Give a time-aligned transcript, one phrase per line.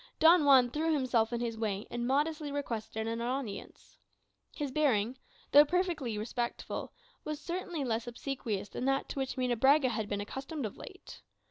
[0.17, 3.99] Don Juan threw himself in his way, and modestly requested an audience.
[4.55, 5.19] His bearing,
[5.51, 6.91] though perfectly respectful,
[7.23, 11.21] was certainly less obsequious than that to which Munebrãga had been accustomed of late.